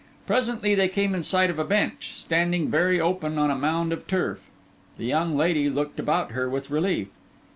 [0.25, 4.07] Presently they came in sight of a bench, standing very open on a mound of
[4.07, 4.49] turf.
[4.97, 7.09] The young lady looked about her with relief.